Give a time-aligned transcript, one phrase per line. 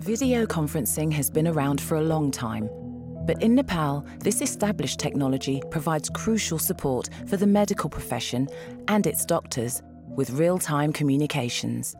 [0.00, 2.70] Video conferencing has been around for a long time,
[3.26, 8.48] but in Nepal, this established technology provides crucial support for the medical profession
[8.86, 11.96] and its doctors with real-time communications.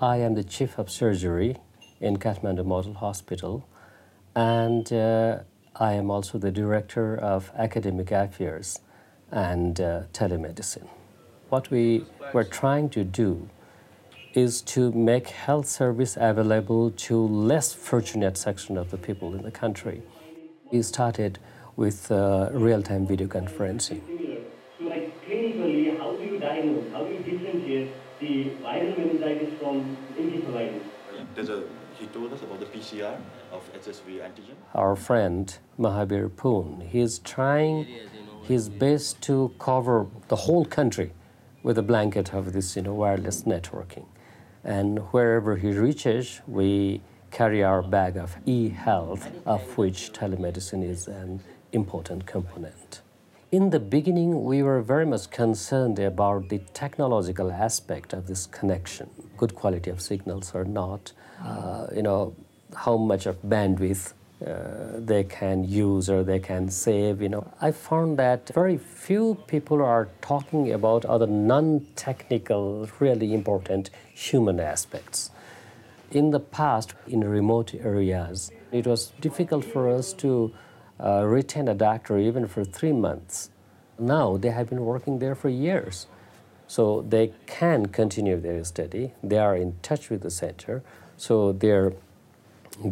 [0.00, 1.56] I am the chief of surgery
[2.00, 3.68] in Kathmandu Model Hospital,
[4.34, 5.38] and uh,
[5.76, 8.80] I am also the director of academic affairs
[9.30, 10.88] and uh, telemedicine.
[11.50, 13.48] What we were trying to do
[14.34, 19.50] is to make health service available to less fortunate section of the people in the
[19.50, 20.02] country.
[20.70, 21.38] We started
[21.76, 24.00] with uh, real-time video conferencing.
[24.80, 30.82] Like clinically, how do you diagnose, how do you differentiate the viral meningitis from encephalitis?
[31.34, 31.64] There's a,
[31.98, 33.16] he told us about the PCR
[33.52, 34.56] of HSV antigen.
[34.74, 37.86] Our friend Mahabir Pun, he's trying
[38.42, 41.12] his best to cover the whole country
[41.62, 44.06] with a blanket of this you know, wireless networking.
[44.64, 51.40] And wherever he reaches, we carry our bag of e-health, of which telemedicine is an
[51.72, 53.02] important component.
[53.50, 59.08] In the beginning, we were very much concerned about the technological aspect of this connection,
[59.38, 62.34] good quality of signals or not, uh, you know,
[62.76, 64.12] how much of bandwidth
[64.46, 67.20] uh, they can use or they can save.
[67.20, 73.90] You know, I found that very few people are talking about other non-technical, really important
[74.14, 75.30] human aspects.
[76.10, 80.54] In the past, in remote areas, it was difficult for us to
[81.00, 83.50] uh, retain a doctor even for three months.
[83.98, 86.06] Now they have been working there for years.
[86.68, 89.14] So they can continue their study.
[89.22, 90.82] They are in touch with the center.
[91.16, 91.94] So their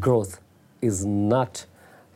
[0.00, 0.40] growth
[0.80, 1.66] is not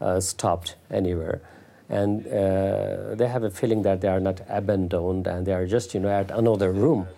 [0.00, 1.40] uh, stopped anywhere.
[1.88, 5.94] And uh, they have a feeling that they are not abandoned and they are just,
[5.94, 7.08] you know, at another room.